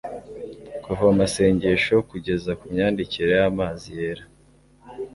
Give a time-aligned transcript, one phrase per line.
[0.83, 4.23] Kuva mu masengesho kugeza ku myandikire y'amazi yera